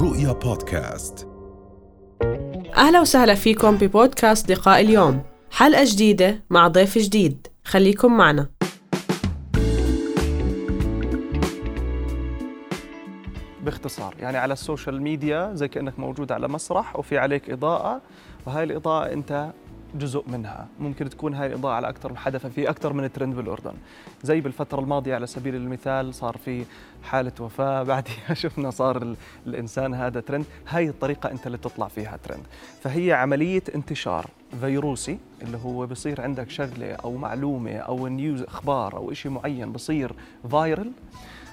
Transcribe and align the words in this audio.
رؤيا 0.00 0.32
بودكاست. 0.32 1.28
أهلا 2.76 3.00
وسهلا 3.00 3.34
فيكم 3.34 3.76
ببودكاست 3.76 4.50
لقاء 4.50 4.80
اليوم. 4.80 5.22
حلقة 5.50 5.84
جديدة 5.84 6.42
مع 6.50 6.68
ضيف 6.68 6.98
جديد. 6.98 7.46
خليكم 7.64 8.16
معنا. 8.16 8.48
باختصار 13.64 14.14
يعني 14.18 14.36
على 14.36 14.52
السوشيال 14.52 15.02
ميديا 15.02 15.50
زي 15.54 15.68
كأنك 15.68 15.98
موجود 15.98 16.32
على 16.32 16.48
مسرح 16.48 16.96
وفي 16.98 17.18
عليك 17.18 17.50
إضاءة 17.50 18.00
وهاي 18.46 18.64
الإضاءة 18.64 19.12
أنت 19.12 19.52
جزء 19.94 20.24
منها. 20.26 20.66
ممكن 20.80 21.08
تكون 21.08 21.34
هاي 21.34 21.46
الإضاءة 21.46 21.72
على 21.74 21.88
أكثر 21.88 22.10
من 22.10 22.18
حدث 22.18 22.46
في 22.46 22.70
أكثر 22.70 22.92
من 22.92 23.12
ترند 23.12 23.34
بالأردن. 23.34 23.72
زي 24.22 24.40
بالفترة 24.40 24.80
الماضية 24.80 25.14
على 25.14 25.26
سبيل 25.26 25.54
المثال 25.54 26.14
صار 26.14 26.36
في 26.44 26.64
حالة 27.02 27.32
وفاة 27.40 27.82
بعدها 27.92 28.34
شفنا 28.34 28.70
صار 28.70 29.02
ال- 29.02 29.16
الإنسان 29.46 29.94
هذا 29.94 30.20
ترند. 30.20 30.44
هاي 30.68 30.88
الطريقة 30.88 31.30
أنت 31.30 31.46
اللي 31.46 31.58
تطلع 31.58 31.88
فيها 31.88 32.16
ترند. 32.24 32.42
فهي 32.82 33.12
عملية 33.12 33.62
انتشار 33.74 34.26
فيروسي 34.60 35.18
اللي 35.42 35.58
هو 35.64 35.86
بصير 35.86 36.20
عندك 36.20 36.50
شغلة 36.50 36.92
أو 36.92 37.16
معلومة 37.16 37.76
أو 37.76 38.06
news 38.06 38.42
أخبار 38.42 38.96
أو 38.96 39.12
إشي 39.12 39.28
معين 39.28 39.72
بصير 39.72 40.12
viral 40.50 40.92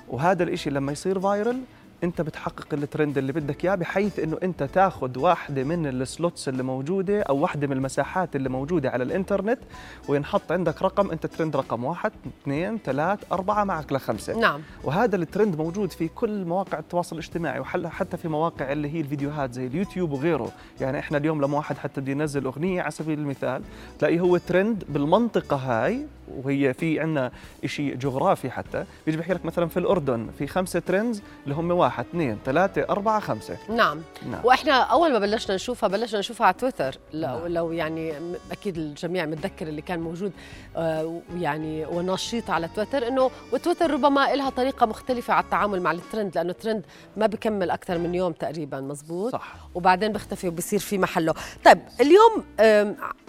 وهذا 0.07 0.43
الإشي 0.43 0.69
لما 0.69 0.91
يصير 0.91 1.19
viral 1.19 1.61
انت 2.05 2.21
بتحقق 2.21 2.73
الترند 2.73 3.17
اللي 3.17 3.33
بدك 3.33 3.65
اياه 3.65 3.75
بحيث 3.75 4.19
إنه 4.19 4.37
انت 4.43 4.63
تاخذ 4.63 5.19
واحدة 5.19 5.63
من 5.63 5.87
ال 5.87 5.98
slots 5.98 6.49
اللي 6.49 6.63
موجودة 6.63 7.21
أو 7.21 7.37
واحدة 7.37 7.67
من 7.67 7.73
المساحات 7.73 8.35
اللي 8.35 8.49
موجودة 8.49 8.89
على 8.89 9.03
الإنترنت 9.03 9.59
وينحط 10.07 10.51
عندك 10.51 10.81
رقم 10.81 11.11
أنت 11.11 11.25
ترند 11.25 11.55
رقم 11.55 11.83
واحد 11.83 12.11
اثنين 12.41 12.77
ثلاث 12.85 13.19
أربعة 13.31 13.63
معك 13.63 13.93
لخمسة. 13.93 14.39
نعم. 14.39 14.61
وهذا 14.83 15.15
الترند 15.15 15.55
موجود 15.55 15.91
في 15.91 16.07
كل 16.07 16.45
مواقع 16.45 16.79
التواصل 16.79 17.15
الاجتماعي 17.15 17.59
وحتى 17.59 18.17
في 18.17 18.27
مواقع 18.27 18.71
اللي 18.71 18.93
هي 18.93 19.01
الفيديوهات 19.01 19.53
زي 19.53 19.67
اليوتيوب 19.67 20.11
وغيره. 20.11 20.51
يعني 20.81 20.99
إحنا 20.99 21.17
اليوم 21.17 21.41
لما 21.41 21.57
واحد 21.57 21.77
حتى 21.77 22.01
بده 22.01 22.11
ينزل 22.11 22.45
أغنية 22.45 22.81
على 22.81 22.91
سبيل 22.91 23.19
المثال 23.19 23.61
تلاقيه 23.99 24.19
هو 24.19 24.37
ترند 24.37 24.83
بالمنطقة 24.89 25.55
هاي 25.55 26.05
وهي 26.43 26.73
في 26.73 26.99
عندنا 26.99 27.31
شيء 27.65 27.95
جغرافي 27.95 28.49
حتى. 28.49 28.85
بيجي 29.05 29.17
بحكي 29.17 29.33
لك 29.33 29.45
مثلا 29.45 29.67
في 29.67 29.77
الأردن 29.77 30.29
في 30.39 30.47
خمسة 30.47 30.79
trends 30.79 31.21
اللي 31.43 31.55
هم 31.55 31.71
واحد. 31.71 31.94
اثنين 32.01 32.37
ثلاثة 32.45 32.85
أربعة 32.89 33.19
خمسة. 33.19 33.57
نعم. 33.69 34.01
نعم. 34.29 34.41
وإحنا 34.43 34.73
أول 34.73 35.13
ما 35.13 35.19
بلشنا 35.19 35.55
نشوفها 35.55 35.89
بلشنا 35.89 36.19
نشوفها 36.19 36.47
على 36.47 36.55
تويتر. 36.55 36.97
لو, 37.13 37.27
نعم. 37.27 37.47
لو 37.47 37.71
يعني 37.71 38.13
أكيد 38.51 38.77
الجميع 38.77 39.25
متذكر 39.25 39.67
اللي 39.67 39.81
كان 39.81 39.99
موجود 39.99 40.31
آه، 40.77 41.21
يعني 41.37 41.85
ونشيط 41.85 42.49
على 42.49 42.69
تويتر 42.75 43.07
إنه 43.07 43.31
وتويتر 43.51 43.91
ربما 43.91 44.35
لها 44.35 44.49
طريقة 44.49 44.85
مختلفة 44.85 45.33
على 45.33 45.43
التعامل 45.43 45.81
مع 45.81 45.91
الترند 45.91 46.35
لأنه 46.35 46.51
الترند 46.51 46.85
ما 47.17 47.25
بكمل 47.25 47.69
أكثر 47.71 47.97
من 47.97 48.15
يوم 48.15 48.31
تقريبا 48.31 48.79
مزبوط؟ 48.79 49.31
صح. 49.31 49.55
وبعدين 49.75 50.11
بيختفي 50.11 50.47
وبصير 50.47 50.79
في 50.79 50.97
محله. 50.97 51.33
طيب 51.65 51.79
اليوم 52.01 52.43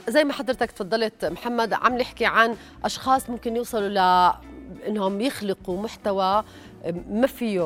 زي 0.09 0.25
ما 0.25 0.33
حضرتك 0.33 0.70
تفضلت 0.70 1.25
محمد 1.25 1.72
عم 1.72 1.98
نحكي 1.98 2.27
عن 2.27 2.56
أشخاص 2.84 3.31
ممكن 3.31 3.56
يوصلوا 3.56 3.89
ل 3.89 3.98
إنهم 4.86 5.20
يخلقوا 5.20 5.83
محتوى 5.83 6.45
ما 7.11 7.27
فيه 7.27 7.61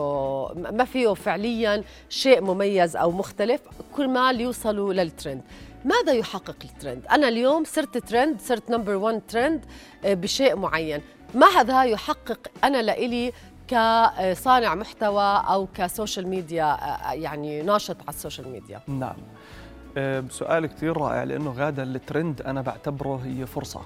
ما 0.54 0.84
فيه 0.84 1.14
فعليا 1.14 1.82
شيء 2.08 2.40
مميز 2.40 2.96
أو 2.96 3.10
مختلف 3.10 3.60
كل 3.96 4.08
ما 4.08 4.30
يوصلوا 4.30 4.92
للترند 4.92 5.42
ماذا 5.84 6.12
يحقق 6.12 6.56
الترند 6.64 7.06
أنا 7.06 7.28
اليوم 7.28 7.64
صرت 7.64 7.98
ترند 7.98 8.40
صرت 8.40 8.70
number 8.70 8.94
1 8.94 9.22
ترند 9.28 9.64
آه، 10.04 10.14
بشيء 10.14 10.56
معين. 10.56 11.00
ما 11.34 11.46
هذا 11.46 11.84
يحقق 11.84 12.38
أنا 12.64 12.82
لإلي 12.82 13.32
كصانع 13.68 14.74
محتوى 14.74 15.42
أو 15.48 15.68
كسوشيال 15.74 16.28
ميديا 16.28 16.64
آه، 16.64 17.12
يعني 17.12 17.62
ناشط 17.62 17.96
على 18.00 18.08
السوشيال 18.08 18.48
ميديا؟ 18.48 18.80
نعم. 18.88 19.16
أه، 19.96 20.24
سؤال 20.30 20.66
كثير 20.66 20.96
رائع 20.96 21.24
لأنه 21.24 21.54
هذا 21.58 21.82
الترند 21.82 22.42
أنا 22.42 22.62
بعتبره 22.62 23.20
هي 23.24 23.46
فرصة. 23.46 23.80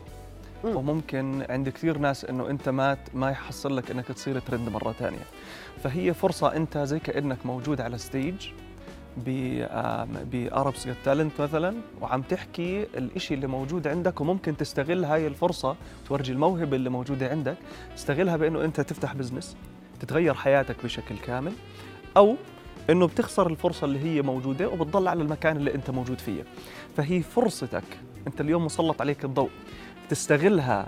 مم. 0.65 0.77
وممكن 0.77 1.47
عند 1.51 1.69
كثير 1.69 1.99
ناس 1.99 2.25
إنه 2.25 2.51
أنت 2.51 2.69
ما 2.69 2.97
ما 3.15 3.31
يحصل 3.31 3.77
لك 3.77 3.91
إنك 3.91 4.07
تصير 4.07 4.39
ترند 4.39 4.69
مرة 4.69 4.93
ثانية 4.93 5.25
فهي 5.83 6.15
فرصة 6.15 6.57
أنت 6.57 6.79
زي 6.79 6.99
كأنك 6.99 7.39
موجود 7.47 7.81
على 7.81 7.99
stage 7.99 8.35
ب 10.33 10.42
Arabs 10.42 10.89
Got 11.05 11.17
Talent 11.17 11.41
مثلا 11.41 11.77
وعم 12.01 12.23
تحكي 12.23 12.83
الإشي 12.83 13.35
اللي 13.35 13.47
موجود 13.47 13.87
عندك 13.89 14.21
وممكن 14.21 14.57
تستغل 14.57 15.05
هاي 15.05 15.27
الفرصة 15.27 15.77
تورجي 16.09 16.33
الموهبة 16.33 16.77
اللي 16.77 16.91
موجودة 16.91 17.29
عندك 17.31 17.57
تستغلها 17.97 18.37
بإنه 18.37 18.65
أنت 18.65 18.81
تفتح 18.81 19.15
business 19.15 19.57
تتغير 20.01 20.35
حياتك 20.35 20.77
بشكل 20.85 21.19
كامل 21.19 21.53
أو 22.17 22.37
إنه 22.91 23.07
بتخسر 23.07 23.47
الفرصة 23.51 23.85
اللي 23.85 23.99
هي 23.99 24.23
موجودة 24.23 24.69
وبتضل 24.69 25.09
على 25.09 25.23
المكان 25.23 25.57
اللي 25.57 25.75
أنت 25.75 25.91
موجود 25.91 26.19
فيه. 26.19 26.45
فهي 26.97 27.23
فرصتك 27.23 27.85
أنت 28.27 28.41
اليوم 28.41 28.65
مسلط 28.65 29.01
عليك 29.01 29.25
الضوء. 29.25 29.51
تستغلها 30.11 30.87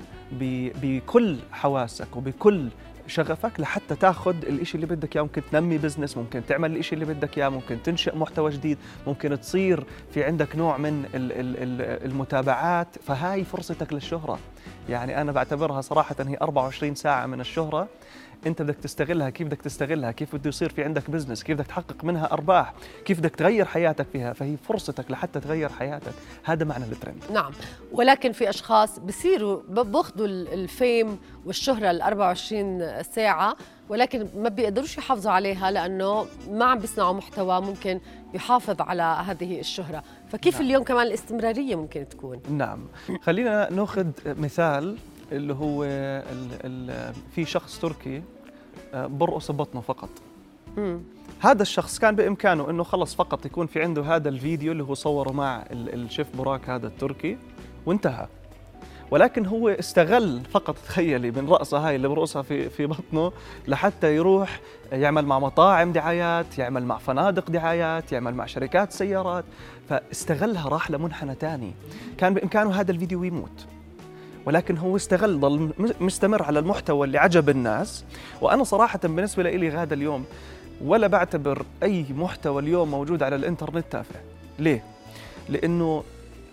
بكل 0.83 1.37
حواسك 1.53 2.17
وبكل 2.17 2.69
شغفك 3.09 3.61
لحتى 3.61 3.95
تاخذ 3.95 4.35
الإشي 4.37 4.75
اللي 4.75 4.87
بدك 4.87 5.17
إياه. 5.17 5.23
ممكن 5.23 5.43
تنمي 5.53 5.79
business 5.79 6.17
ممكن 6.17 6.47
تعمل 6.47 6.73
الإشي 6.73 6.95
اللي 6.95 7.05
بدك 7.05 7.39
إياه 7.39 7.49
ممكن 7.49 7.83
تنشئ 7.83 8.17
محتوى 8.17 8.51
جديد 8.51 8.79
ممكن 9.07 9.41
تصير 9.41 9.85
في 10.15 10.25
عندك 10.25 10.57
نوع 10.57 10.77
من 10.77 11.05
ال- 11.15 11.33
ال- 11.33 11.57
ال- 11.63 12.05
المتابعات. 12.11 12.89
فهاي 13.07 13.45
فرصتك 13.45 13.93
للشهرة. 13.93 14.39
يعني 14.89 15.21
أنا 15.21 15.33
بعتبرها 15.33 15.81
صراحة 15.81 16.17
هي 16.21 16.37
24 16.43 16.95
ساعة 16.95 17.27
من 17.27 17.41
الشهرة. 17.41 17.89
انت 18.47 18.63
بدك 18.63 18.77
تستغلها 18.77 19.31
كيف 19.31 19.47
بدك 19.47 19.63
تستغلها؟ 19.63 20.11
كيف 20.13 20.37
بده 20.37 20.49
يصير 20.49 20.69
في 20.69 20.85
عندك 20.85 21.11
business 21.11 21.43
كيف 21.43 21.57
بدك 21.57 21.67
تحقق 21.67 22.05
منها 22.05 22.33
أرباح؟ 22.33 22.75
كيف 23.05 23.19
بدك 23.21 23.37
تغير 23.37 23.65
حياتك 23.65 24.07
فيها؟ 24.13 24.33
فهي 24.33 24.57
فرصتك 24.57 25.11
لحتى 25.11 25.41
تغير 25.41 25.69
حياتك. 25.69 26.13
هذا 26.45 26.65
معنى 26.65 26.85
الترند 26.85 27.23
نعم. 27.33 27.53
ولكن 27.93 28.33
في 28.33 28.51
أشخاص 28.51 28.99
بصيروا 28.99 29.61
بأخذوا 29.69 30.27
ال- 30.27 30.49
الفيم 30.53 31.19
والشهرة 31.47 31.91
ال 31.91 32.03
24 32.03 33.03
ساعة 33.03 33.57
ولكن 33.89 34.29
ما 34.37 34.49
بيقدروش 34.49 34.99
يحافظوا 34.99 35.33
عليها 35.33 35.71
لأنه 35.71 36.27
ما 36.51 36.65
عم 36.65 36.79
بيصنعوا 36.79 37.13
محتوى 37.15 37.61
ممكن 37.61 38.01
يحافظ 38.35 38.81
على 38.81 39.03
هذه 39.03 39.61
الشهرة. 39.61 40.03
فكيف 40.29 40.55
نعم. 40.55 40.65
اليوم 40.67 40.85
كمان 40.85 41.07
الاستمرارية 41.07 41.75
ممكن 41.77 42.09
تكون؟ 42.09 42.41
نعم. 42.51 42.87
خلينا 43.23 43.73
نأخذ 43.73 44.07
مثال 44.27 44.97
اللي 45.33 45.55
هو 45.55 45.85
ال 45.85 46.49
ال 46.65 47.13
في 47.35 47.45
شخص 47.45 47.79
تركي 47.79 48.23
آه، 48.95 49.07
برقص 49.07 49.51
ببطنه 49.51 49.81
فقط. 49.81 50.09
مم. 50.77 51.01
هذا 51.41 51.63
الشخص 51.63 51.99
كان 51.99 52.17
بإمكانه 52.17 52.71
إنه 52.71 52.83
خلص 52.83 53.15
فقط 53.15 53.47
يكون 53.47 53.67
في 53.67 53.83
عنده 53.83 54.03
هذا 54.03 54.29
الفيديو 54.29 54.73
اللي 54.73 54.83
هو 54.83 54.95
صوره 54.95 55.33
مع 55.33 55.63
ال- 55.71 55.95
الشيف 55.95 56.37
براك 56.37 56.71
هذا 56.71 56.87
التركي 56.87 57.39
وانتهى. 57.87 58.27
ولكن 59.11 59.47
هو 59.47 59.69
استغل 59.69 60.41
فقط 60.51 60.77
تخيلي 60.79 61.31
من 61.31 61.49
رقصه 61.49 61.79
هاي 61.89 61.97
اللي 61.97 62.09
برقصها 62.09 62.43
في 62.43 62.69
في 62.71 62.87
بطنه 62.87 63.33
لحتى 63.69 64.17
يروح 64.17 64.61
يعمل 64.93 65.27
مع 65.27 65.39
مطاعم 65.39 65.93
دعايات 65.93 66.59
يعمل 66.59 66.85
مع 66.85 66.99
فنادق 66.99 67.51
دعايات 67.51 68.13
يعمل 68.13 68.35
مع 68.35 68.47
شركات 68.47 68.93
سيارات. 68.93 69.45
فاستغلها 69.89 70.69
راح 70.69 70.91
لمنحنى 70.91 71.35
ثاني 71.35 71.73
كان 72.19 72.35
بإمكانه 72.35 72.71
هذا 72.81 72.91
الفيديو 72.93 73.25
يموت 73.25 73.67
ولكن 74.47 74.77
هو 74.79 74.97
استغل 74.97 75.37
م- 75.37 75.73
مستمر 76.01 76.43
على 76.43 76.59
المحتوى 76.59 77.07
اللي 77.07 77.19
عجب 77.19 77.49
الناس. 77.49 78.05
وأنا 78.41 78.65
صراحة 78.65 78.99
بالنسبة 79.03 79.43
لي 79.43 79.71
هذا 79.71 79.95
اليوم 79.95 80.25
ولا 80.85 81.07
بعتبر 81.07 81.63
أي 81.83 82.07
محتوى 82.17 82.63
اليوم 82.63 82.91
موجود 82.91 83.23
على 83.23 83.37
الإنترنت 83.37 83.85
تافه. 83.91 84.21
ليه؟ 84.59 84.85
لأنه 85.49 86.05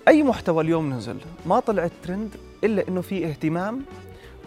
أي 0.07 0.23
محتوى 0.23 0.63
اليوم 0.63 0.93
نزل 0.93 1.17
ما 1.45 1.59
طلع 1.59 1.89
ترند 2.03 2.29
إلا 2.63 2.87
إنه 2.87 3.01
في 3.01 3.25
اهتمام 3.27 3.81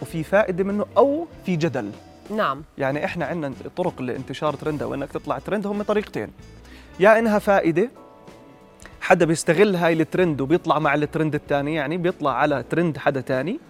وفي 0.03 0.25
فائدة 0.25 0.65
منه 0.65 0.87
أو 0.97 1.27
في 1.47 1.57
جدل. 1.57 1.91
نعم. 2.31 2.63
يعني 2.79 3.05
إحنا 3.05 3.25
عندنا 3.25 3.55
طرق 3.77 4.03
لانتشار 4.03 4.55
ترند 4.55 4.83
أو 4.83 4.95
انك 4.95 5.13
تطلع 5.13 5.39
ترند 5.39 5.67
هم 5.67 5.83
طريقتين. 5.83 6.29
يا 7.01 7.19
إنها 7.19 7.39
فائدة 7.39 7.91
حدا 9.07 9.25
بيستغل 9.25 9.77
هاي 9.77 9.93
الترند 9.93 10.41
وبيطلع 10.41 10.79
مع 10.79 10.95
الترند 10.95 11.35
الثاني 11.35 11.75
يعني 11.75 11.97
بيطلع 11.97 12.33
على 12.35 12.65
ترند 12.71 12.99
حدا 12.99 13.21
ثاني 13.21 13.61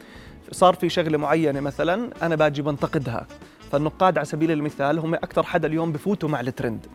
صار 0.53 0.75
في 0.75 0.88
شغلة 0.88 1.19
معينة 1.19 1.61
مثلا 1.61 2.11
أنا 2.23 2.35
باجي 2.37 2.62
بنتقدها. 2.62 3.27
فالنقاد 3.73 4.19
على 4.19 4.25
سبيل 4.25 4.50
المثال 4.50 4.99
هم 4.99 5.15
أكثر 5.15 5.43
حدا 5.43 5.69
اليوم 5.69 5.93
بفوتوا 5.93 6.29
مع 6.29 6.41
الترند. 6.41 6.87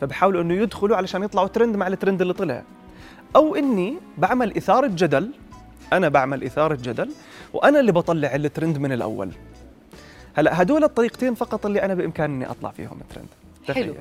فبحاولوا 0.00 0.42
إنه 0.42 0.54
يدخلوا 0.54 0.96
علشان 0.96 1.22
يطلعوا 1.22 1.48
ترند 1.48 1.76
مع 1.76 1.86
الترند 1.86 2.20
اللي 2.20 2.32
طلع. 2.32 2.62
أو 3.36 3.54
إني 3.54 3.96
بعمل 4.18 4.56
إثارة 4.56 4.86
جدل 4.86 5.30
أنا 5.92 6.08
بعمل 6.08 6.44
إثارة 6.44 6.78
جدل 6.82 7.10
وأنا 7.52 7.80
اللي 7.80 7.92
بطلع 7.92 8.34
الترند 8.34 8.78
من 8.78 8.92
الأول. 8.92 9.30
هلأ 10.34 10.62
هدول 10.62 10.84
الطريقتين 10.84 11.34
فقط 11.34 11.66
اللي 11.66 11.82
أنا 11.82 11.94
بإمكاني 11.94 12.34
إني 12.34 12.50
أطلع 12.50 12.70
فيهم 12.70 12.98
الترند. 13.00 13.28
حلو. 13.66 13.74
تخيلي. 13.74 13.94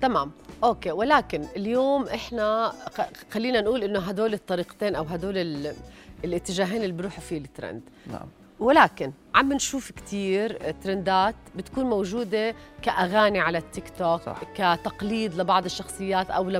تمام 0.00 0.30
okay 0.64 0.90
ولكن 0.92 1.44
اليوم 1.56 2.06
إحنا 2.08 2.72
خلينا 3.30 3.60
نقول 3.60 3.82
إنه 3.84 3.98
هدول 4.00 4.34
الطريقتين 4.34 4.94
أو 4.94 5.04
هدول 5.04 5.38
ال- 5.38 5.74
الاتجاهين 6.24 6.82
اللي 6.82 6.92
بيروحوا 6.92 7.20
فيه 7.20 7.38
الترند 7.38 7.82
نعم 8.12 8.26
ولكن 8.60 9.12
عم 9.34 9.52
نشوف 9.52 9.90
كتير 9.90 10.72
ترندات 10.84 11.34
بتكون 11.56 11.84
موجودة 11.84 12.54
كأغاني 12.82 13.40
على 13.40 13.58
التيك 13.58 13.84
توك 13.98 14.20
صح. 14.22 14.40
كتقليد 14.54 15.34
لبعض 15.34 15.64
الشخصيات 15.64 16.30
أو. 16.30 16.50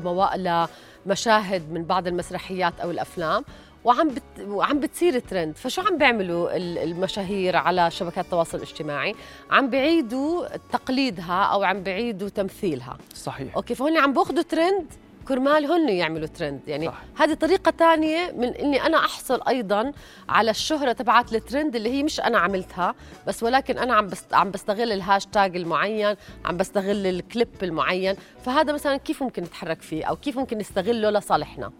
لمشاهد 1.06 1.72
من 1.72 1.84
بعض 1.84 2.06
المسرحيات 2.06 2.80
أو 2.80 2.90
الأفلام 2.90 3.44
وعم 3.88 4.08
بت... 4.08 4.22
وعم 4.40 4.80
بتصير 4.80 5.18
ترند. 5.18 5.56
فشو 5.56 5.82
عم 5.82 5.98
بيعملوا 5.98 6.56
ال- 6.56 6.78
المشاهير 6.78 7.56
على 7.56 7.90
شبكات 7.90 8.24
التواصل 8.24 8.58
الاجتماعي؟ 8.58 9.14
عم 9.50 9.70
بعيدوا 9.70 10.56
تقليدها 10.72 11.42
أو 11.42 11.62
عم 11.64 11.82
بعيدوا 11.82 12.28
تمثيلها. 12.28 12.98
صحيح. 13.14 13.56
okay 13.56 13.74
فهن 13.74 13.96
عم 13.96 14.12
باخذوا 14.12 14.42
ترند 14.42 14.86
كرمال 15.28 15.66
هن 15.72 15.88
يعملوا 15.88 16.26
ترند. 16.26 16.60
يعني 16.66 16.86
صح. 16.86 17.02
هذه 17.16 17.34
طريقة 17.34 17.70
تانية 17.70 18.32
من 18.36 18.48
إني 18.48 18.86
أنا 18.86 18.98
أحصل 18.98 19.40
أيضا 19.48 19.92
على 20.28 20.50
الشهرة 20.50 20.92
تبعت 20.92 21.34
الترند 21.34 21.76
اللي 21.76 21.90
هي 21.90 22.02
مش 22.02 22.20
أنا 22.20 22.38
عملتها 22.38 22.94
بس 23.26 23.42
ولكن 23.42 23.78
أنا 23.78 23.94
عم 23.94 24.06
بست... 24.06 24.34
عم 24.34 24.50
بستغل 24.50 24.92
الهاشتاج 24.92 25.56
المعين 25.56 26.16
عم 26.44 26.56
بستغل 26.56 27.06
الكليب 27.06 27.48
المعين. 27.62 28.14
فهذا 28.44 28.72
مثلا 28.72 28.96
كيف 28.96 29.22
ممكن 29.22 29.42
نتحرك 29.42 29.82
فيه 29.82 30.04
أو 30.04 30.16
كيف 30.16 30.38
ممكن 30.38 30.58
نستغله 30.58 31.10
لصالحنا؟ 31.10 31.72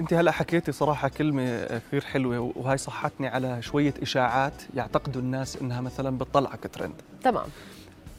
انت 0.00 0.14
هلا 0.14 0.30
حكيتي 0.30 0.72
صراحة 0.72 1.08
كلمة 1.08 1.64
كثير 1.64 2.04
حلوة 2.04 2.52
وهي 2.56 2.76
صحتني 2.76 3.28
على 3.28 3.62
شوية 3.62 3.94
إشاعات 4.02 4.62
يعتقدوا 4.74 5.22
الناس 5.22 5.56
إنها 5.56 5.80
مثلا 5.80 6.18
بتطلعك 6.18 6.70
ترند. 6.72 6.94
تمام. 7.22 7.46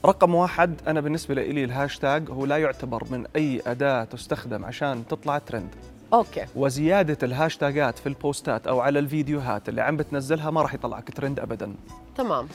رقم 0.05 0.35
واحد 0.35 0.75
أنا 0.87 1.01
بالنسبة 1.01 1.33
لي 1.33 1.63
الهاشتاج 1.63 2.29
هو 2.29 2.45
لا 2.45 2.57
يعتبر 2.57 3.03
من 3.11 3.25
أي 3.35 3.61
أداة 3.67 4.03
تستخدم 4.03 4.65
عشان 4.65 5.07
تطلع 5.07 5.37
ترند. 5.37 5.69
okay. 6.13 6.45
وزيادة 6.55 7.17
الهاشتاجات 7.23 7.99
في 7.99 8.09
البوستات 8.09 8.67
أو 8.67 8.79
على 8.79 8.99
الفيديوهات 8.99 9.69
اللي 9.69 9.81
عم 9.81 9.97
بتنزلها 9.97 10.51
ما 10.51 10.61
راح 10.61 10.73
يطلعك 10.73 11.11
ترند 11.11 11.39
ابدا. 11.39 11.75
تمام. 12.17 12.47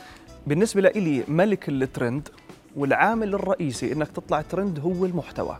بالنسبة 0.46 0.80
لي 0.80 1.24
ملك 1.28 1.68
الترند 1.68 2.28
والعامل 2.76 3.34
الرئيسي 3.34 3.92
إنك 3.92 4.08
تطلع 4.08 4.42
ترند 4.42 4.78
هو 4.78 5.04
المحتوى. 5.04 5.58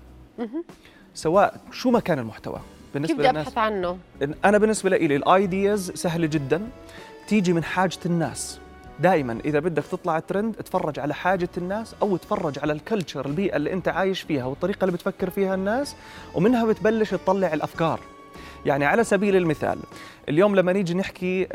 سواء 1.14 1.60
شو 1.72 1.90
ما 1.90 2.00
كان 2.00 2.18
المحتوى. 2.18 2.60
كيف 2.92 2.94
بالنسبة 2.94 3.16
بدي 3.16 3.28
للناس؟ 3.28 3.46
أبحث 3.46 3.58
عنه؟ 3.58 3.98
أنا 4.44 4.58
بالنسبة 4.58 4.90
لي 4.90 5.16
ال 5.16 5.29
ideas 5.29 5.90
سهله 5.90 6.26
جدا. 6.26 6.68
تيجي 7.28 7.52
من 7.52 7.64
حاجة 7.64 7.98
الناس. 8.06 8.58
دائما 9.00 9.38
إذا 9.44 9.58
بدك 9.58 9.84
تطلع 9.84 10.18
ترند 10.18 10.54
اتفرج 10.58 10.98
على 10.98 11.14
حاجة 11.14 11.48
الناس 11.58 11.94
أو 12.02 12.16
اتفرج 12.16 12.58
على 12.58 12.72
ال 12.72 12.79
culture 12.79 13.26
البيئة 13.26 13.56
اللي 13.56 13.72
أنت 13.72 13.88
عايش 13.88 14.20
فيها 14.20 14.44
والطريقة 14.44 14.84
اللي 14.84 14.92
بتفكر 14.92 15.30
فيها 15.30 15.54
الناس 15.54 15.96
ومنها 16.34 16.64
بتبلش 16.64 17.10
تطلع 17.10 17.52
الأفكار. 17.52 18.00
يعني 18.66 18.84
على 18.84 19.04
سبيل 19.04 19.36
المثال 19.36 19.78
اليوم 20.28 20.56
لما 20.56 20.72
نيجي 20.72 20.94
نحكي 20.94 21.46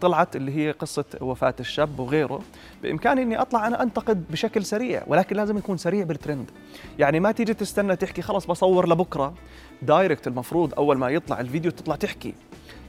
طلعت 0.00 0.36
اللي 0.36 0.56
هي 0.56 0.70
قصة 0.70 1.04
وفاة 1.20 1.54
الشاب 1.60 2.00
وغيره 2.00 2.40
بإمكاني 2.82 3.22
أني 3.22 3.40
أطلع 3.40 3.66
أنا 3.66 3.82
أنتقد 3.82 4.24
بشكل 4.30 4.64
سريع 4.64 5.02
ولكن 5.06 5.36
لازم 5.36 5.58
يكون 5.58 5.76
سريع 5.76 6.04
بالترند 6.04 6.50
يعني 6.98 7.20
ما 7.20 7.32
تيجي 7.32 7.54
تستنى 7.54 7.96
تحكي 7.96 8.22
خلص 8.22 8.46
بصور 8.46 8.88
لبكرة 8.88 9.34
دايركت 9.82 10.26
المفروض 10.26 10.74
أول 10.74 10.98
ما 10.98 11.08
يطلع 11.08 11.40
الفيديو 11.40 11.70
تطلع 11.70 11.96
تحكي. 11.96 12.34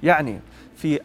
يعني 0.04 0.40
في 0.76 1.00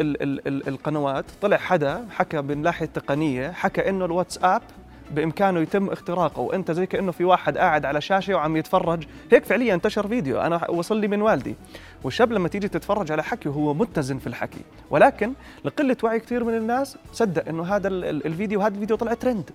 ال 0.00 0.68
القنوات 0.68 1.24
طلع 1.42 1.56
حدا 1.56 2.06
حكى 2.10 2.40
من 2.40 2.62
ناحية 2.62 2.86
تقنية 2.86 3.50
حكى 3.50 3.88
إنه 3.88 4.04
الواتساب 4.04 4.62
بإمكانه 5.10 5.60
يتم 5.60 5.90
اختراقه. 5.90 6.40
وأنت 6.40 6.70
زي 6.70 6.86
كأنه 6.86 7.12
في 7.12 7.24
واحد 7.24 7.58
قاعد 7.58 7.84
على 7.84 8.00
شاشة 8.00 8.34
وعم 8.34 8.56
يتفرج. 8.56 9.04
هيك 9.32 9.44
فعليا 9.44 9.74
انتشر 9.74 10.08
فيديو. 10.08 10.40
أنا 10.40 10.70
وصل 10.70 10.96
لي 11.00 11.08
من 11.08 11.22
والدي. 11.22 11.54
والشاب 12.04 12.32
لما 12.32 12.48
تيجي 12.48 12.68
تتفرج 12.68 13.12
على 13.12 13.22
حكي 13.22 13.48
هو 13.48 13.74
متزن 13.74 14.18
في 14.18 14.26
الحكي. 14.26 14.60
ولكن 14.90 15.32
لقلة 15.64 15.96
وعي 16.02 16.20
كثير 16.20 16.44
من 16.44 16.54
الناس 16.54 16.98
صدق 17.12 17.48
إنه 17.48 17.62
هذا 17.62 17.88
ال- 17.88 18.04
ال- 18.04 18.26
الفيديو 18.26 18.60
هذا 18.60 18.74
الفيديو 18.74 18.96
طلع 18.96 19.14
ترند. 19.14 19.50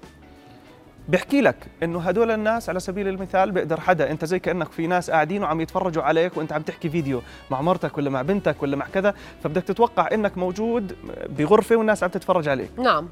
بحكي 1.09 1.41
لك 1.41 1.55
إنه 1.83 2.00
هدول 2.00 2.31
الناس 2.31 2.69
على 2.69 2.79
سبيل 2.79 3.07
المثال 3.07 3.51
بيقدر 3.51 3.79
حدا. 3.79 4.11
أنت 4.11 4.25
زي 4.25 4.39
كأنك 4.39 4.71
في 4.71 4.88
ناس 4.88 5.11
قاعدين 5.11 5.43
وعم 5.43 5.61
يتفرجوا 5.61 6.03
عليك 6.03 6.38
وأنت 6.38 6.53
عم 6.53 6.61
تحكي 6.61 6.89
فيديو 6.89 7.21
مع 7.51 7.61
مرتك 7.61 7.97
ولا 7.97 8.09
مع 8.09 8.21
بنتك 8.21 8.63
ولا 8.63 8.77
مع 8.77 8.85
كذا. 8.93 9.13
فبدك 9.43 9.63
تتوقع 9.63 10.09
إنك 10.13 10.38
موجود 10.38 10.95
بغرفة 11.29 11.75
والناس 11.75 12.03
عم 12.03 12.09
تتفرج 12.09 12.47
عليك. 12.47 12.69
نعم. 12.79 13.09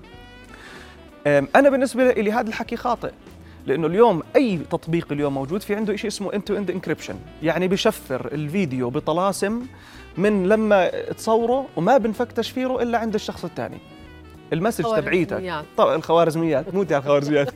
أنا 1.27 1.69
بالنسبة 1.69 2.11
لي 2.11 2.31
هذا 2.31 2.47
الحكي 2.47 2.75
خاطئ 2.75 3.11
لأنه 3.65 3.87
اليوم 3.87 4.23
أي 4.35 4.57
تطبيق 4.57 5.11
اليوم 5.11 5.33
موجود 5.33 5.61
في 5.61 5.75
عنده 5.75 5.95
شيء 5.95 6.07
اسمه 6.07 6.33
end 6.33 6.44
to 6.44 6.51
end 6.51 6.71
encryption 6.71 7.15
يعني 7.43 7.67
بشفر 7.67 8.29
الفيديو 8.33 8.89
بطلاسم 8.89 9.65
من 10.17 10.49
لما 10.49 10.89
تصوره 10.89 11.67
وما 11.75 11.97
بنفك 11.97 12.31
تشفيره 12.31 12.81
إلا 12.81 12.97
عند 12.97 13.13
الشخص 13.13 13.45
الثاني. 13.45 13.77
ال 14.53 14.57
message 14.57 14.83
تبعيتك. 14.83 15.39
طبعا 15.77 15.95
الخوارزميات 15.95 16.73
موتي 16.73 16.95
على 16.95 17.01
الخوارزميات. 17.01 17.49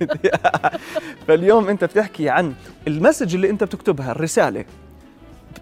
فاليوم 1.28 1.68
أنت 1.68 1.84
بتحكي 1.84 2.30
عن 2.30 2.54
ال 2.88 2.94
message 2.94 3.36
اللي 3.36 3.50
أنت 3.50 3.64
بتكتبها 3.64 4.12
الرسالة. 4.12 4.66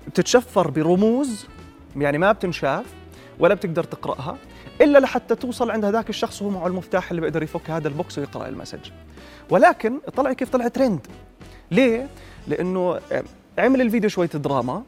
بتتشفر 0.08 0.72
برموز 0.72 1.48
يعني 1.96 2.18
ما 2.18 2.32
بتنشاف 2.32 2.86
ولا 3.40 3.54
بتقدر 3.54 3.84
تقرأها. 3.84 4.38
إلا 4.82 5.00
لحتى 5.00 5.36
توصل 5.36 5.72
عند 5.72 5.86
هذاك 5.86 6.10
الشخص 6.10 6.42
وهو 6.42 6.52
معه 6.52 6.68
المفتاح 6.68 7.10
اللي 7.10 7.22
بيقدر 7.22 7.44
يفك 7.44 7.70
هذا 7.70 7.88
ال 7.88 7.95
box 7.95 8.18
ويقرأ 8.18 8.48
ال 8.48 8.51
message. 8.51 8.80
ولكن 9.50 10.00
طلع 10.16 10.34
كيف 10.34 10.50
طلع 10.50 10.68
ترند 10.68 11.08
ليه؟ 11.72 12.08
لأنه 12.48 13.00
عمل 13.58 13.82
الفيديو 13.82 14.10
شوية 14.10 14.28
دراما 14.28 14.84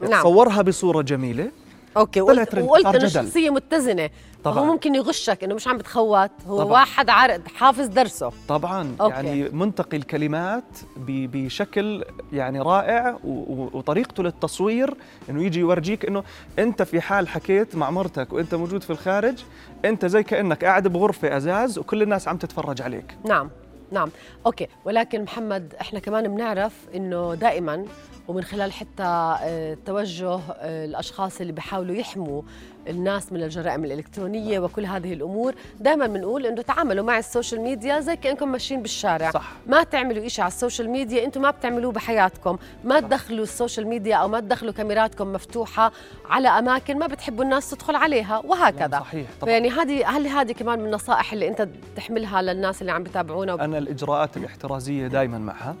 نعم. 0.00 0.22
صورها 0.22 0.62
بصورة 0.62 1.02
جميلة. 1.02 1.50
okay 1.96 2.20
وقلت, 2.20 2.54
وقلت 2.54 2.86
إنه 2.86 2.98
جدل. 2.98 3.04
الشخصيه 3.06 3.50
متزنة 3.50 4.10
طبعاً. 4.44 4.58
هو 4.58 4.64
ممكن 4.64 4.94
يغشك 4.94 5.44
إنه 5.44 5.54
مش 5.54 5.68
عم 5.68 5.78
بتخوت 5.78 6.30
هو 6.46 6.58
طبعاً. 6.58 6.72
واحد 6.72 7.10
عارض 7.10 7.40
حافظ 7.54 7.86
درسه 7.86 8.32
طبعا 8.48 8.96
okay. 9.00 9.14
يعني 9.14 9.48
منتقي 9.48 9.96
الكلمات 9.96 10.64
بشكل 10.96 12.04
يعني 12.32 12.60
رائع 12.60 13.18
وطريقته 13.24 14.22
للتصوير 14.22 14.94
إنه 15.30 15.42
يجي 15.44 15.60
يورجيك 15.60 16.04
إنه 16.06 16.22
أنت 16.58 16.82
في 16.82 17.00
حال 17.00 17.28
حكيت 17.28 17.76
مع 17.76 17.90
مرتك 17.90 18.32
وأنت 18.32 18.54
موجود 18.54 18.82
في 18.82 18.90
الخارج 18.90 19.38
أنت 19.84 20.06
زي 20.06 20.22
كأنك 20.22 20.64
قاعد 20.64 20.88
بغرفة 20.88 21.36
أزاز 21.36 21.78
وكل 21.78 22.02
الناس 22.02 22.28
عم 22.28 22.36
تتفرج 22.36 22.82
عليك 22.82 23.16
نعم 23.24 23.50
نعم. 23.92 24.10
okay. 24.46 24.66
ولكن 24.84 25.22
محمد 25.22 25.74
إحنا 25.80 25.98
كمان 25.98 26.34
بنعرف 26.34 26.72
إنه 26.94 27.34
دائما 27.34 27.84
ومن 28.28 28.44
خلال 28.44 28.72
حتى 28.72 29.36
آه، 29.42 29.76
توجه 29.86 30.34
آه، 30.34 30.84
الأشخاص 30.84 31.40
اللي 31.40 31.52
بيحاولوا 31.52 31.94
يحموا 31.94 32.42
الناس 32.88 33.32
من 33.32 33.42
الجرائم 33.42 33.84
الإلكترونية 33.84 34.60
وكل 34.60 34.86
هذه 34.86 35.12
الأمور. 35.12 35.54
دائما 35.80 36.06
بنقول 36.06 36.46
إنه 36.46 36.62
تعاملوا 36.62 37.04
مع 37.04 37.18
السوشيال 37.18 37.60
ميديا 37.60 38.00
زي 38.00 38.16
كأنكم 38.16 38.52
ماشيين 38.52 38.82
بالشارع. 38.82 39.30
صح. 39.30 39.52
ما 39.66 39.82
تعملوا 39.82 40.26
إشي 40.26 40.42
على 40.42 40.48
السوشيال 40.48 40.90
ميديا 40.90 41.24
أنتم 41.24 41.42
ما 41.42 41.50
بتعملوه 41.50 41.92
بحياتكم. 41.92 42.58
ما 42.84 43.00
تدخلوا 43.00 43.42
السوشيال 43.42 43.86
ميديا 43.86 44.16
أو 44.16 44.28
ما 44.28 44.40
تدخلوا 44.40 44.72
كاميراتكم 44.72 45.32
مفتوحة 45.32 45.92
على 46.30 46.48
أماكن 46.48 46.98
ما 46.98 47.06
بتحبوا 47.06 47.44
الناس 47.44 47.70
تدخل 47.70 47.94
عليها 47.94 48.42
وهكذا. 48.44 49.00
صحيح 49.00 49.26
طبعا. 49.40 49.52
يعني 49.52 49.70
هذه 49.70 50.08
هل 50.16 50.26
هذه 50.26 50.52
كمان 50.52 50.78
من 50.78 50.86
النصائح 50.86 51.32
اللي 51.32 51.48
أنت 51.48 51.68
تحملها 51.96 52.42
للناس 52.42 52.80
اللي 52.80 52.92
عم 52.92 53.02
بتابعونا؟ 53.02 53.54
أنا 53.54 53.78
الإجراءات 53.78 54.36
الاحترازية 54.36 55.06
دائما 55.06 55.38
معها 55.38 55.76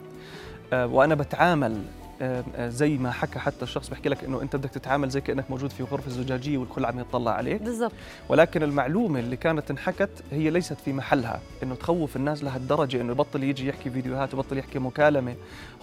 آه، 0.72 0.86
وأنا 0.86 1.14
بتعامل 1.14 1.82
زي 2.58 2.98
ما 2.98 3.10
حكى 3.10 3.38
حتى 3.38 3.62
الشخص 3.62 3.88
بحكي 3.90 4.08
لك 4.08 4.24
إنه 4.24 4.42
أنت 4.42 4.56
بدك 4.56 4.70
تتعامل 4.70 5.08
زي 5.08 5.20
كأنك 5.20 5.50
موجود 5.50 5.70
في 5.70 5.82
غرفة 5.82 6.10
زجاجيه 6.10 6.58
والكل 6.58 6.84
عم 6.84 7.00
يطلع 7.00 7.30
عليك. 7.32 7.62
بالضبط. 7.62 7.92
ولكن 8.28 8.62
المعلومة 8.62 9.20
اللي 9.20 9.36
كانت 9.36 9.70
انحكت 9.70 10.10
هي 10.32 10.50
ليست 10.50 10.80
في 10.80 10.92
محلها 10.92 11.40
إنه 11.62 11.74
تخوف 11.74 12.16
الناس 12.16 12.44
لهالدرجة 12.44 13.00
إنه 13.00 13.12
يبطل 13.12 13.42
يجي 13.42 13.68
يحكي 13.68 13.90
فيديوهات 13.90 14.34
ويبطل 14.34 14.58
يحكي 14.58 14.78
مكالمة. 14.78 15.34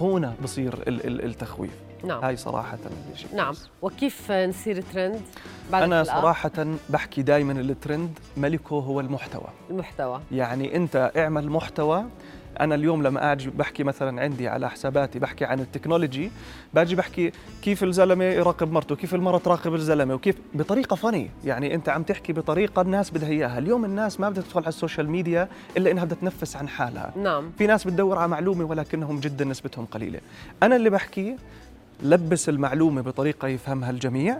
هنا 0.01 0.33
بصير 0.43 0.73
ال- 0.73 1.05
ال- 1.07 1.25
التخويف. 1.25 1.71
نعم. 2.03 2.23
هاي 2.23 2.35
صراحة 2.37 2.77
الشيء 3.13 3.35
نعم. 3.35 3.53
وكيف 3.81 4.31
نصير 4.31 4.81
ترند 4.93 5.21
بعد 5.71 5.83
أنا 5.83 6.01
الحلقة؟ 6.01 6.21
صراحة 6.21 6.65
بحكي 6.89 7.21
دائما 7.21 7.51
الترند 7.51 8.19
ملكه 8.37 8.73
هو 8.75 8.99
المحتوى. 8.99 9.47
المحتوى. 9.69 10.21
يعني 10.31 10.75
أنت 10.75 11.11
اعمل 11.17 11.49
محتوى 11.49 12.05
أنا 12.59 12.75
اليوم 12.75 13.03
لما 13.03 13.19
قاعد 13.19 13.37
بحكي 13.57 13.83
مثلا 13.83 14.21
عندي 14.21 14.47
على 14.47 14.69
حساباتي 14.69 15.19
بحكي 15.19 15.45
عن 15.45 15.59
التكنولوجي 15.59 16.31
باجي 16.73 16.95
بحكي 16.95 17.31
كيف 17.61 17.83
الزلمة 17.83 18.25
يراقب 18.25 18.71
مرته 18.71 18.95
كيف 18.95 19.15
المرأة 19.15 19.37
تراقب 19.37 19.73
الزلمة 19.73 20.13
وكيف 20.13 20.35
بطريقة 20.53 20.95
فني 20.95 21.29
يعني 21.45 21.75
أنت 21.75 21.89
عم 21.89 22.03
تحكي 22.03 22.33
بطريقة 22.33 22.81
الناس 22.81 23.11
بدها 23.11 23.29
إياها. 23.29 23.59
اليوم 23.59 23.85
الناس 23.85 24.19
ما 24.19 24.29
بدها 24.29 24.43
تدخل 24.43 24.59
على 24.59 24.67
السوشيال 24.67 25.09
ميديا 25.09 25.49
إلا 25.77 25.91
إنها 25.91 26.05
بدها 26.05 26.17
تنفس 26.17 26.55
عن 26.55 26.67
حالها. 26.67 27.13
نعم. 27.17 27.51
في 27.57 27.67
ناس 27.67 27.87
بتدور 27.87 28.17
على 28.17 28.27
معلومة 28.27 28.65
ولكنهم 28.65 29.19
جدا 29.19 29.45
نسبتهم 29.45 29.85
قليلة. 29.85 30.19
أنا 30.63 30.75
اللي 30.75 30.89
بحكي 30.89 31.35
لبس 32.03 32.49
المعلومة 32.49 33.01
بطريقة 33.01 33.47
يفهمها 33.47 33.89
الجميع. 33.89 34.37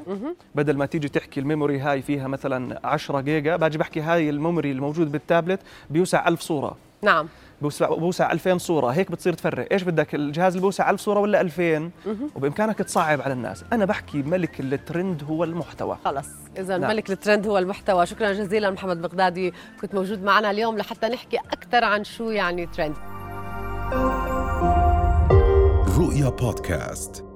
بدل 0.56 0.78
ما 0.78 0.86
تيجي 0.86 1.10
تحكي 1.10 1.40
ال 1.40 1.46
memory 1.46 1.80
هاي 1.80 2.02
فيها 2.02 2.28
مثلا 2.28 2.80
10 2.84 3.22
جيجا 3.22 3.56
باجي 3.56 3.78
بحكي 3.78 4.02
هاي 4.02 4.30
ال 4.30 4.36
memory 4.36 4.72
الموجود 4.72 5.12
بالتابلت 5.12 5.60
بيوسع 5.90 6.28
ألف 6.28 6.42
صورة. 6.42 6.78
نعم. 7.02 7.28
بوسع 7.62 8.32
2000 8.32 8.58
صورة. 8.58 8.88
هيك 8.88 9.12
بتصير 9.12 9.34
تفرق. 9.34 9.68
إيش 9.72 9.84
بدك؟ 9.84 10.16
الجهاز 10.16 10.54
اللي 10.54 10.62
بوسع 10.62 10.90
1000 10.90 11.02
صورة 11.02 11.20
ولا 11.20 11.42
2000 11.42 11.92
وبإمكانك 12.36 12.78
تصعب 12.78 13.22
على 13.22 13.34
الناس. 13.34 13.64
أنا 13.74 13.86
بحكي 13.86 14.22
ملك 14.22 14.60
الترند 14.60 15.24
هو 15.24 15.44
المحتوى. 15.44 15.98
خلص. 16.06 16.28
إذا 16.58 16.78
نعم. 16.78 16.90
ملك 16.90 17.12
الترند 17.12 17.48
هو 17.48 17.58
المحتوى. 17.58 18.06
شكرا 18.06 18.34
جزيلا 18.34 18.72
محمد 18.72 19.02
بغدادي 19.02 19.54
كنت 19.82 19.96
موجود 19.96 20.24
معنا 20.24 20.52
اليوم 20.52 20.78
لحتى 20.78 21.08
نحكي 21.08 21.38
أكثر 21.38 21.84
عن 21.84 22.04
شو 22.04 22.30
يعني 22.30 22.66
ترند. 22.66 22.96
رؤيا 26.00 26.30
بودكاست. 26.30 27.29